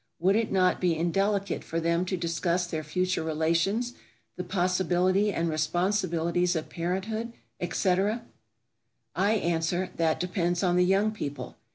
Would 0.17 0.35
it 0.35 0.51
not 0.51 0.81
be 0.81 0.97
indelicate 0.97 1.63
for 1.63 1.79
them 1.79 2.05
to 2.05 2.17
discuss 2.17 2.65
their 2.65 2.83
future 2.83 3.21
relations, 3.23 3.93
the 4.35 4.43
possibility 4.43 5.31
and 5.31 5.47
responsibilities 5.47 6.55
of 6.55 6.69
parenthood, 6.69 7.33
etc.?" 7.59 8.25
I 9.15 9.33
answer, 9.33 9.91
that 9.97 10.19
depends 10.19 10.63
on 10.63 10.75
the 10.75 10.85
young 10.85 11.11
people. 11.11 11.55